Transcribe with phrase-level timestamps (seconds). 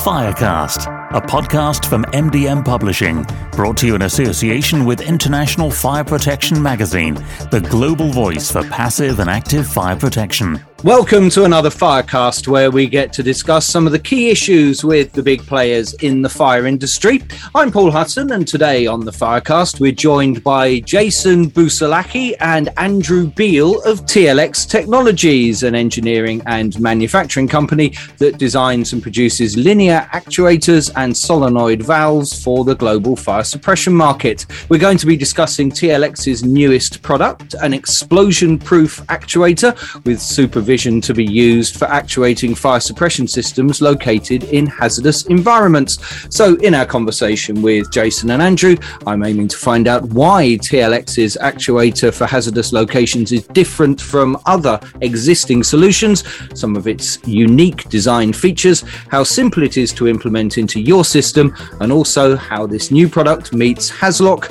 [0.00, 6.62] Firecast, a podcast from MDM Publishing, brought to you in association with International Fire Protection
[6.62, 7.16] Magazine,
[7.50, 10.58] the global voice for passive and active fire protection.
[10.84, 15.12] Welcome to another Firecast where we get to discuss some of the key issues with
[15.12, 17.22] the big players in the fire industry.
[17.54, 23.26] I'm Paul Hudson, and today on the Firecast, we're joined by Jason Busalaki and Andrew
[23.26, 30.90] Beal of TLX Technologies, an engineering and manufacturing company that designs and produces linear actuators
[30.96, 34.46] and solenoid valves for the global fire suppression market.
[34.70, 39.76] We're going to be discussing TLX's newest product, an explosion proof actuator
[40.06, 45.92] with supervision vision to be used for actuating fire suppression systems located in hazardous environments.
[46.38, 51.36] So, in our conversation with Jason and Andrew, I'm aiming to find out why TLX's
[51.50, 56.18] actuator for hazardous locations is different from other existing solutions,
[56.54, 58.84] some of its unique design features,
[59.14, 61.46] how simple it is to implement into your system,
[61.80, 64.42] and also how this new product meets HAZLOC,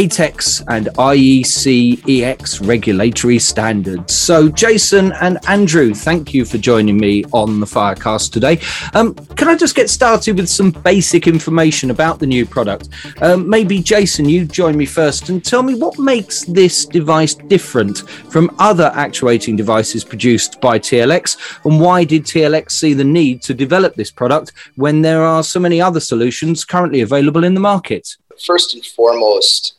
[0.00, 1.64] ATEX, and IEC
[2.08, 4.14] EX regulatory standards.
[4.14, 8.58] So, Jason and Andrew, Andrew, thank you for joining me on the Firecast today.
[8.94, 12.88] Um, can I just get started with some basic information about the new product?
[13.20, 18.08] Um, maybe, Jason, you join me first and tell me what makes this device different
[18.08, 23.52] from other actuating devices produced by TLX, and why did TLX see the need to
[23.52, 28.16] develop this product when there are so many other solutions currently available in the market?
[28.46, 29.74] First and foremost,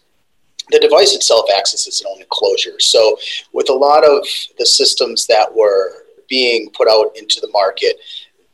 [0.72, 2.80] the device itself acts as its own enclosure.
[2.80, 3.17] So,
[3.53, 4.25] with a lot of
[4.58, 7.97] the systems that were being put out into the market,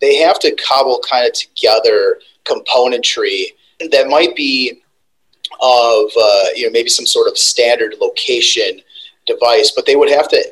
[0.02, 3.48] they have to cobble kind of together componentry
[3.92, 4.82] that might be
[5.62, 8.82] of uh, you know maybe some sort of standard location
[9.26, 10.44] device, but they would have to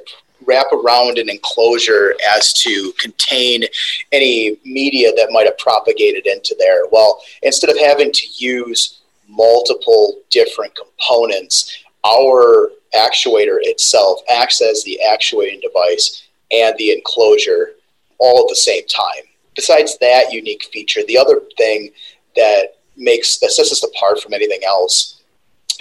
[0.46, 3.64] wrap around an enclosure as to contain
[4.12, 6.86] any media that might have propagated into there.
[6.92, 9.02] Well, instead of having to use
[9.36, 11.84] multiple different components.
[12.06, 17.72] Our actuator itself acts as the actuating device and the enclosure
[18.18, 19.24] all at the same time.
[19.56, 21.92] Besides that unique feature, the other thing
[22.36, 25.22] that makes that sets us apart from anything else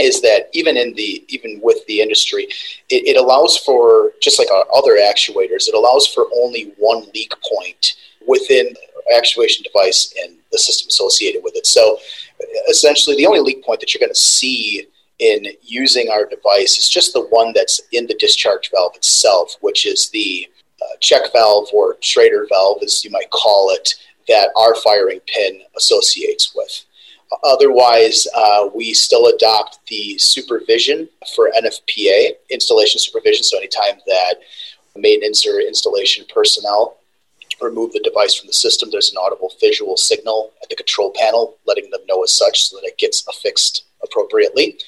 [0.01, 2.45] is that even in the even with the industry,
[2.91, 7.33] it, it allows for just like our other actuators, it allows for only one leak
[7.53, 7.95] point
[8.27, 8.75] within
[9.17, 11.67] actuation device and the system associated with it.
[11.67, 11.99] So
[12.69, 14.87] essentially, the only leak point that you're going to see
[15.19, 19.87] in using our device is just the one that's in the discharge valve itself, which
[19.87, 20.49] is the
[20.83, 23.95] uh, check valve or Schrader valve, as you might call it,
[24.29, 26.85] that our firing pin associates with.
[27.43, 33.43] Otherwise, uh, we still adopt the supervision for NFPA, installation supervision.
[33.43, 34.37] So, anytime that
[34.97, 36.99] maintenance or installation personnel
[37.61, 41.59] remove the device from the system, there's an audible visual signal at the control panel
[41.67, 44.79] letting them know as such so that it gets affixed appropriately.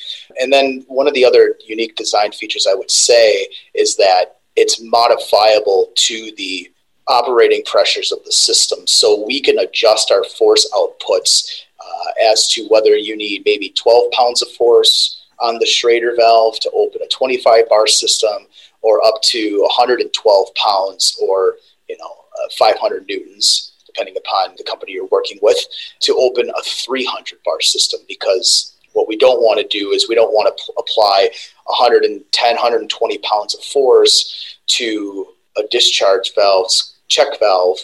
[0.40, 4.80] And then one of the other unique design features I would say is that it's
[4.80, 6.70] modifiable to the
[7.08, 8.86] operating pressures of the system.
[8.86, 14.10] So we can adjust our force outputs uh, as to whether you need maybe 12
[14.12, 18.46] pounds of force on the Schrader valve to open a 25 bar system
[18.82, 21.56] or up to 112 pounds or
[21.88, 22.24] you know
[22.58, 25.58] 500 newtons, depending upon the company you're working with,
[26.00, 30.14] to open a 300 bar system because what we don't want to do is we
[30.14, 31.28] don't want to pl- apply
[31.64, 35.26] 110, 120 pounds of force to
[35.56, 36.70] a discharge valve,
[37.08, 37.78] check valve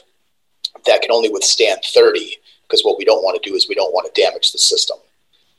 [0.87, 3.93] that can only withstand 30 because what we don't want to do is we don't
[3.93, 4.97] want to damage the system.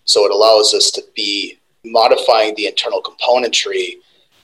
[0.06, 3.98] So it allows us to be modifying the internal componentry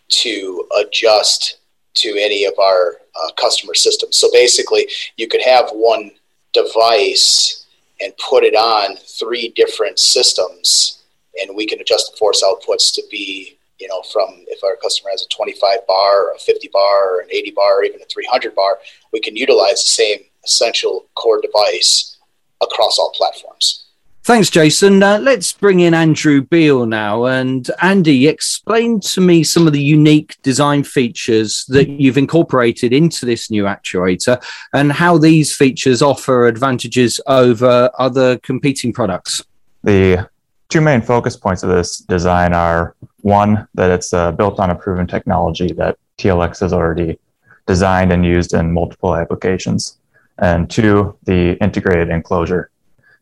[0.10, 1.59] to adjust
[1.96, 4.18] to any of our uh, customer systems.
[4.18, 6.12] So basically, you could have one
[6.54, 7.66] device
[8.02, 11.04] and put it on three different systems,
[11.42, 15.10] and we can adjust the force outputs to be, you know, from if our customer
[15.12, 18.56] has a 25 bar, a 50 bar, or an 80 bar, or even a 300
[18.56, 18.80] bar,
[19.12, 22.18] we can utilize the same essential core device
[22.62, 23.86] across all platforms.
[24.30, 25.02] Thanks, Jason.
[25.02, 27.26] Uh, let's bring in Andrew Beal now.
[27.26, 33.26] And Andy, explain to me some of the unique design features that you've incorporated into
[33.26, 34.40] this new actuator
[34.72, 39.44] and how these features offer advantages over other competing products.
[39.84, 40.30] The
[40.68, 44.76] two main focus points of this design are one, that it's uh, built on a
[44.76, 47.18] proven technology that TLX has already
[47.66, 49.98] designed and used in multiple applications,
[50.38, 52.70] and two, the integrated enclosure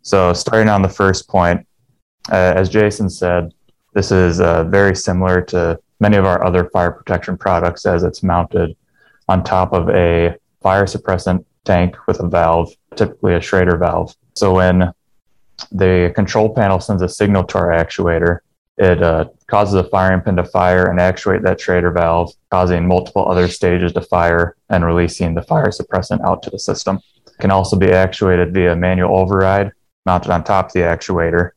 [0.02, 1.66] so, starting on the first point,
[2.32, 3.54] uh, as Jason said,
[3.94, 8.24] this is uh, very similar to many of our other fire protection products as it's
[8.24, 8.76] mounted
[9.28, 14.16] on top of a fire suppressant tank with a valve, typically a Schrader valve.
[14.36, 14.92] So when
[15.72, 18.40] the control panel sends a signal to our actuator,
[18.78, 23.28] it uh, causes a firing pin to fire and actuate that Schrader valve, causing multiple
[23.28, 27.00] other stages to fire and releasing the fire suppressant out to the system.
[27.26, 29.72] It can also be actuated via manual override
[30.07, 31.51] mounted on top of the actuator.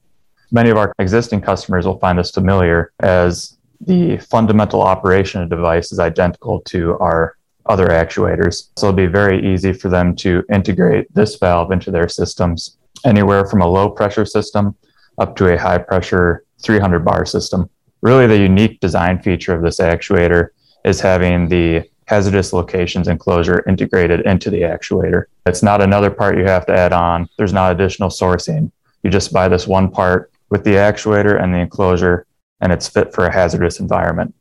[0.50, 5.56] Many of our existing customers will find this familiar as the fundamental operation of the
[5.56, 8.68] device is identical to our other actuators.
[8.76, 13.46] So it'll be very easy for them to integrate this valve into their systems, anywhere
[13.46, 14.74] from a low pressure system
[15.18, 17.70] up to a high pressure 300 bar system.
[18.02, 20.48] Really, the unique design feature of this actuator
[20.84, 25.26] is having the hazardous locations enclosure integrated into the actuator.
[25.46, 28.72] It's not another part you have to add on, there's not additional sourcing.
[29.04, 32.26] You just buy this one part with the actuator and the enclosure,
[32.60, 34.34] and it's fit for a hazardous environment.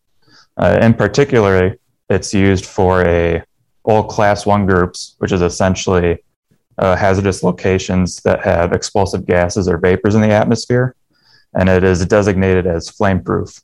[0.58, 1.78] Uh, in particular,
[2.10, 3.44] it's used for a
[3.84, 6.24] all class one groups, which is essentially
[6.80, 10.96] uh, hazardous locations that have explosive gases or vapors in the atmosphere
[11.54, 13.62] and it is designated as flame proof.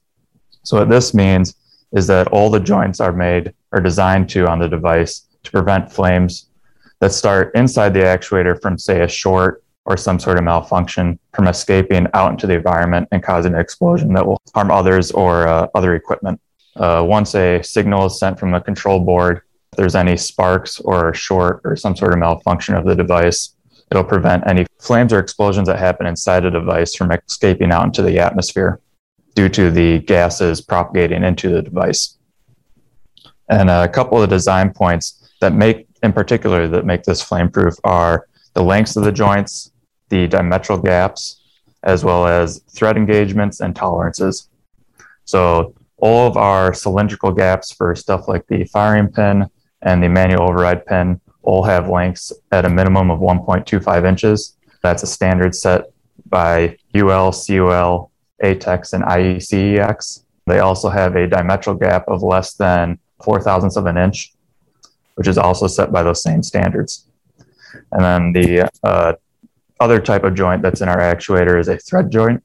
[0.63, 1.55] So what this means
[1.93, 5.91] is that all the joints are made or designed to on the device to prevent
[5.91, 6.49] flames
[6.99, 11.47] that start inside the actuator from say a short or some sort of malfunction from
[11.47, 15.67] escaping out into the environment and causing an explosion that will harm others or uh,
[15.75, 16.41] other equipment.
[16.75, 19.41] Uh, once a signal is sent from the control board,
[19.71, 23.55] if there's any sparks or a short or some sort of malfunction of the device,
[23.91, 28.01] It'll prevent any flames or explosions that happen inside a device from escaping out into
[28.01, 28.79] the atmosphere
[29.35, 32.17] due to the gases propagating into the device.
[33.49, 37.75] And a couple of the design points that make, in particular, that make this flame-proof
[37.83, 39.71] are the lengths of the joints,
[40.09, 41.41] the diametral gaps,
[41.83, 44.49] as well as thread engagements and tolerances.
[45.25, 49.47] So all of our cylindrical gaps for stuff like the firing pin
[49.81, 54.57] and the manual override pin all have lengths at a minimum of 1.25 inches.
[54.81, 55.91] That's a standard set
[56.27, 58.11] by UL, CUL,
[58.43, 60.23] ATEX, and IECEx.
[60.45, 64.33] They also have a diametral gap of less than four thousandths of an inch,
[65.15, 67.07] which is also set by those same standards.
[67.91, 69.13] And then the uh,
[69.79, 72.43] other type of joint that's in our actuator is a thread joint.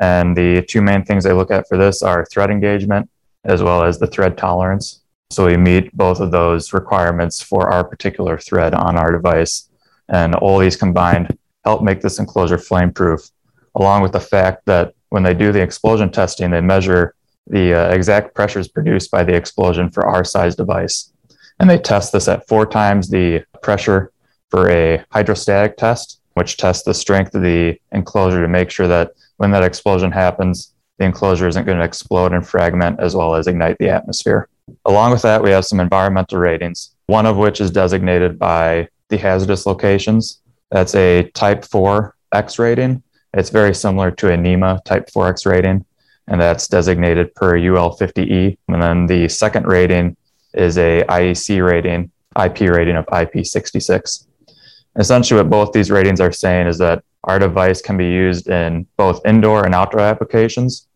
[0.00, 3.08] And the two main things I look at for this are thread engagement
[3.44, 5.02] as well as the thread tolerance.
[5.30, 9.68] So we meet both of those requirements for our particular thread on our device.
[10.08, 13.30] And all these combined help make this enclosure flame proof,
[13.74, 17.14] along with the fact that when they do the explosion testing, they measure
[17.46, 21.12] the uh, exact pressures produced by the explosion for our size device.
[21.60, 24.10] And they test this at four times the pressure
[24.50, 29.12] for a hydrostatic test, which tests the strength of the enclosure to make sure that
[29.36, 33.46] when that explosion happens, the enclosure isn't going to explode and fragment as well as
[33.46, 34.48] ignite the atmosphere.
[34.84, 39.18] Along with that, we have some environmental ratings, one of which is designated by the
[39.18, 40.40] hazardous locations.
[40.70, 43.03] That's a type 4 X rating.
[43.36, 45.84] It's very similar to a NEMA type 4X rating,
[46.28, 48.56] and that's designated per UL50E.
[48.68, 50.16] And then the second rating
[50.54, 54.26] is a IEC rating, IP rating of IP66.
[54.96, 58.86] Essentially, what both these ratings are saying is that our device can be used in
[58.96, 60.86] both indoor and outdoor applications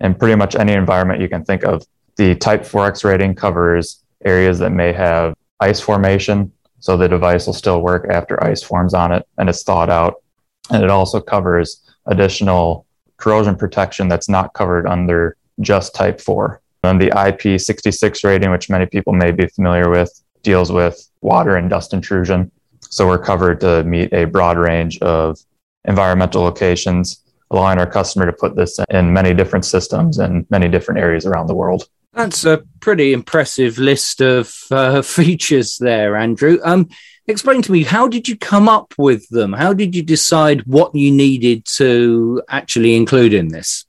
[0.00, 1.82] in pretty much any environment you can think of.
[2.16, 7.54] The Type 4X rating covers areas that may have ice formation, so the device will
[7.54, 10.22] still work after ice forms on it and it's thawed out.
[10.70, 12.86] And it also covers additional
[13.16, 16.60] corrosion protection that's not covered under just Type 4.
[16.84, 21.68] And the IP66 rating, which many people may be familiar with, deals with water and
[21.68, 22.50] dust intrusion.
[22.82, 25.38] So we're covered to meet a broad range of
[25.84, 31.00] environmental locations, allowing our customer to put this in many different systems and many different
[31.00, 31.88] areas around the world.
[32.12, 36.58] That's a pretty impressive list of uh, features there, Andrew.
[36.64, 36.88] Um,
[37.28, 39.52] explain to me, how did you come up with them?
[39.52, 43.84] How did you decide what you needed to actually include in this?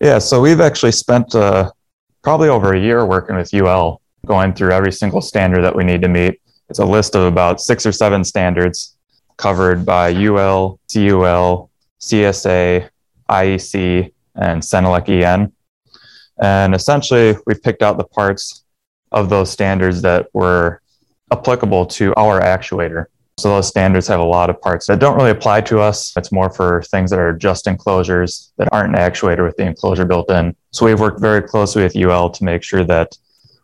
[0.00, 1.70] Yeah, so we've actually spent uh,
[2.22, 6.02] probably over a year working with UL, going through every single standard that we need
[6.02, 6.40] to meet.
[6.68, 8.96] It's a list of about six or seven standards
[9.36, 12.88] covered by UL, CUL, CSA,
[13.28, 15.52] IEC, and CENELEC EN.
[16.40, 18.64] And essentially, we've picked out the parts
[19.12, 20.80] of those standards that were
[21.38, 23.06] applicable to our actuator.
[23.38, 26.16] So those standards have a lot of parts that don't really apply to us.
[26.16, 30.04] It's more for things that are just enclosures that aren't an actuator with the enclosure
[30.04, 30.54] built in.
[30.70, 33.16] So we've worked very closely with UL to make sure that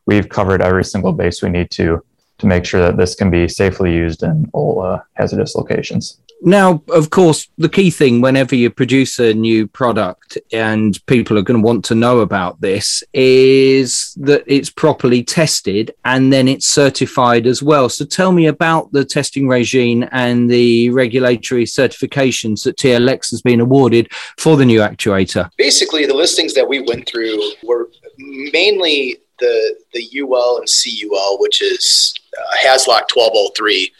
[0.06, 2.04] we've covered every single base we need to
[2.38, 6.19] to make sure that this can be safely used in all uh, hazardous locations.
[6.42, 11.42] Now, of course, the key thing whenever you produce a new product and people are
[11.42, 16.66] going to want to know about this is that it's properly tested and then it's
[16.66, 17.88] certified as well.
[17.88, 23.60] So tell me about the testing regime and the regulatory certifications that TLX has been
[23.60, 25.50] awarded for the new actuator.
[25.58, 31.62] Basically, the listings that we went through were mainly the the UL and CUL, which
[31.62, 33.92] is uh, HAZLOC 1203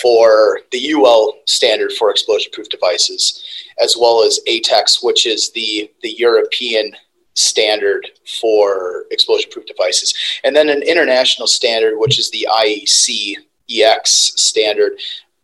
[0.00, 3.44] for the UL standard for explosion-proof devices,
[3.80, 6.92] as well as ATEX, which is the the European
[7.34, 8.08] standard
[8.40, 10.14] for explosion-proof devices,
[10.44, 13.36] and then an international standard, which is the IEC
[13.70, 14.92] EX standard.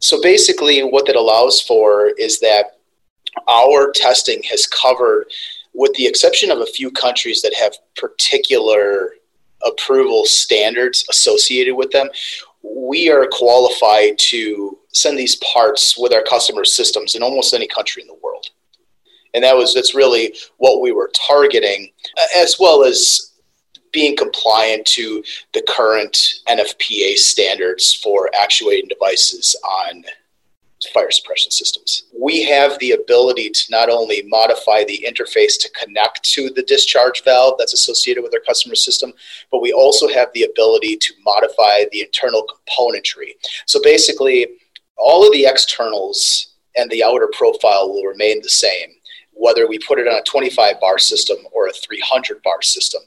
[0.01, 2.79] So basically, what that allows for is that
[3.49, 5.27] our testing has covered
[5.73, 9.15] with the exception of a few countries that have particular
[9.85, 12.09] approval standards associated with them,
[12.63, 18.03] we are qualified to send these parts with our customer systems in almost any country
[18.03, 18.47] in the world.
[19.35, 21.91] And that was that's really what we were targeting,
[22.37, 23.33] as well as
[23.93, 25.23] being compliant to
[25.53, 26.17] the current
[26.49, 30.05] NFPA standards for actuating devices on
[30.93, 32.05] fire suppression systems.
[32.19, 37.23] We have the ability to not only modify the interface to connect to the discharge
[37.25, 39.13] valve that's associated with our customer system,
[39.51, 43.33] but we also have the ability to modify the internal componentry.
[43.67, 44.49] So basically,
[44.97, 48.91] all of the externals and the outer profile will remain the same,
[49.33, 53.03] whether we put it on a 25 bar system or a 300 bar system.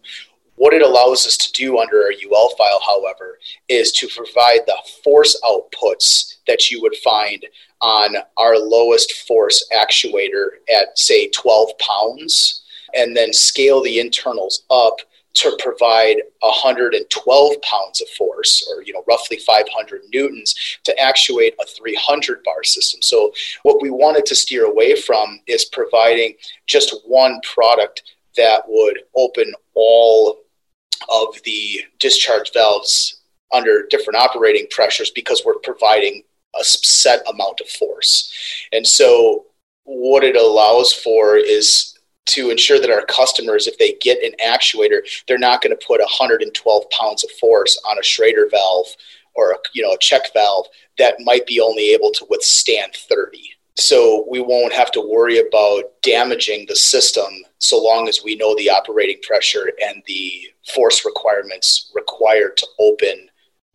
[0.56, 3.38] What it allows us to do under our UL file, however,
[3.70, 7.46] is to provide the force outputs that you would find
[7.82, 12.64] on our lowest force actuator at, say, 12 pounds,
[12.96, 14.98] and then scale the internals up
[15.38, 21.66] to provide 112 pounds of force or you know roughly 500 newtons to actuate a
[21.66, 23.02] 300 bar system.
[23.04, 23.32] So
[23.62, 26.34] what we wanted to steer away from is providing
[26.66, 28.02] just one product
[28.36, 30.40] that would open all
[31.10, 33.22] of the discharge valves
[33.54, 36.24] under different operating pressures because we're providing
[36.60, 38.34] a set amount of force.
[38.72, 39.46] And so,
[39.84, 45.00] what it allows for is to ensure that our customers, if they get an actuator,
[45.28, 48.88] they're not going to put 112 pounds of force on a Schrader valve
[49.34, 53.50] or a, you know a check valve that might be only able to withstand 30.
[53.76, 57.28] So we won't have to worry about damaging the system
[57.60, 63.27] so long as we know the operating pressure and the force requirements required to open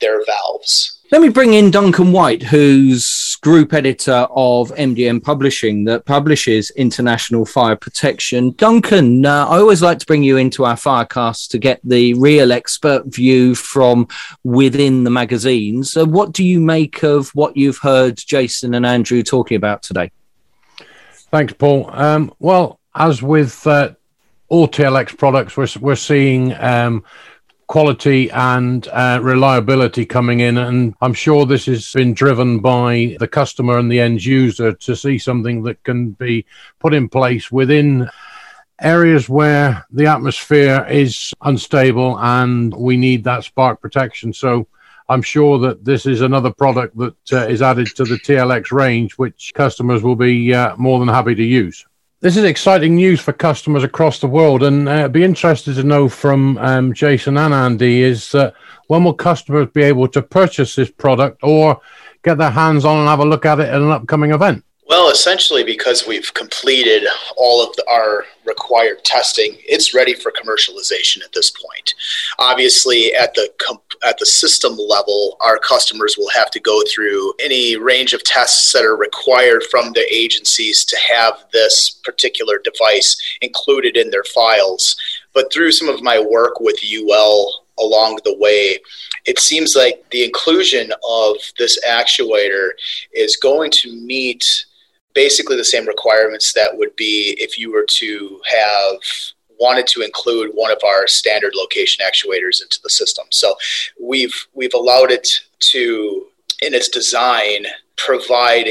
[0.03, 0.99] their valves.
[1.11, 7.45] Let me bring in Duncan White, who's group editor of MDM Publishing that publishes international
[7.45, 8.53] fire protection.
[8.53, 12.51] Duncan, uh, I always like to bring you into our firecast to get the real
[12.51, 14.09] expert view from
[14.43, 15.97] within the magazines.
[15.97, 20.11] Uh, what do you make of what you've heard Jason and Andrew talking about today?
[21.31, 21.91] Thanks, Paul.
[21.93, 23.91] Um, well, as with uh,
[24.49, 27.05] all TLX products, we're, we're seeing um,
[27.73, 30.59] quality and uh, reliability coming in.
[30.59, 34.95] And I'm sure this has been driven by the customer and the end user to
[34.95, 36.45] see something that can be
[36.81, 38.11] put in place within
[38.83, 44.35] areas where the atmosphere is unstable and we need that spark protection.
[44.35, 44.67] So
[45.09, 49.15] I'm sure that this is another product that uh, is added to the TLX range,
[49.15, 51.87] which customers will be uh, more than happy to use.
[52.23, 56.09] This is exciting news for customers across the world, and uh, be interested to know
[56.09, 58.53] from um, Jason and Andy is uh,
[58.87, 61.81] when will customers be able to purchase this product or
[62.23, 64.65] get their hands on and have a look at it at an upcoming event?
[64.93, 67.09] Well, essentially, because we've completed
[67.39, 71.95] all of the, our required testing, it's ready for commercialization at this point.
[72.39, 73.51] Obviously, at the
[74.05, 78.71] at the system level, our customers will have to go through any range of tests
[78.73, 84.95] that are required from the agencies to have this particular device included in their files.
[85.33, 88.79] But through some of my work with UL along the way,
[89.25, 92.73] it seems like the inclusion of this actuator
[93.15, 94.67] is going to meet
[95.15, 98.97] basically the same requirements that would be if you were to have
[99.61, 103.27] wanted to include one of our standard location actuators into the system.
[103.31, 103.55] So
[104.01, 105.29] we've we've allowed it
[105.71, 106.27] to
[106.63, 107.67] in its design
[107.97, 108.69] provide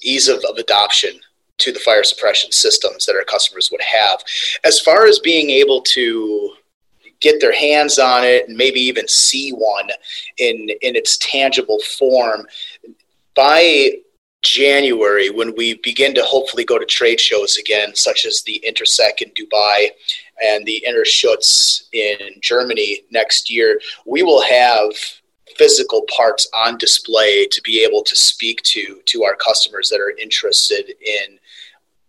[0.00, 1.20] ease of, of adoption
[1.58, 4.22] to the fire suppression systems that our customers would have.
[4.64, 6.54] As far as being able to
[7.20, 9.88] get their hands on it and maybe even see one
[10.38, 12.46] in in its tangible form
[13.34, 13.92] by
[14.42, 19.22] January, when we begin to hopefully go to trade shows again, such as the Intersec
[19.22, 19.90] in Dubai
[20.44, 24.90] and the Interschutz in Germany next year, we will have
[25.56, 30.10] physical parts on display to be able to speak to to our customers that are
[30.20, 31.38] interested in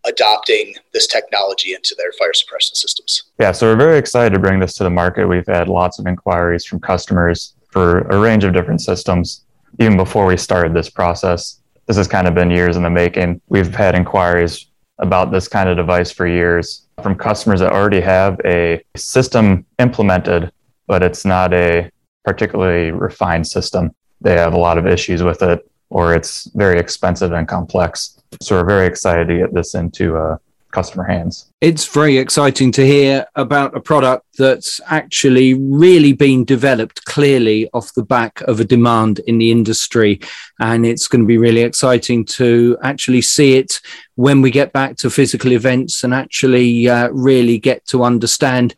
[0.05, 3.23] adopting this technology into their fire suppression systems.
[3.39, 5.27] Yeah, so we're very excited to bring this to the market.
[5.27, 9.45] We've had lots of inquiries from customers for a range of different systems
[9.79, 11.59] even before we started this process.
[11.87, 13.41] This has kind of been years in the making.
[13.47, 14.67] We've had inquiries
[14.99, 20.51] about this kind of device for years from customers that already have a system implemented,
[20.87, 21.91] but it's not a
[22.23, 23.91] particularly refined system.
[24.21, 28.21] They have a lot of issues with it, or it's very expensive and complex.
[28.41, 30.37] So we're very excited to get this into uh,
[30.73, 31.51] customer hands.
[31.61, 37.93] It's very exciting to hear about a product that's actually really been developed clearly off
[37.93, 40.19] the back of a demand in the industry.
[40.59, 43.79] And it's going to be really exciting to actually see it
[44.15, 48.75] when we get back to physical events and actually uh, really get to understand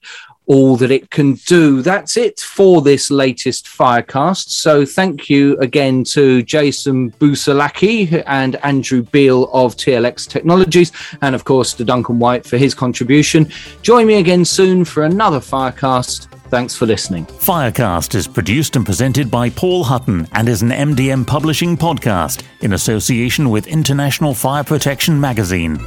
[0.47, 1.81] all that it can do.
[1.81, 4.49] That's it for this latest Firecast.
[4.49, 11.43] So thank you again to Jason Busalaki and Andrew Beale of TLX Technologies, and of
[11.43, 13.51] course to Duncan White for his contribution.
[13.81, 16.27] Join me again soon for another Firecast.
[16.49, 17.25] Thanks for listening.
[17.25, 22.73] Firecast is produced and presented by Paul Hutton and is an MDM publishing podcast in
[22.73, 25.79] association with International Fire Protection Magazine.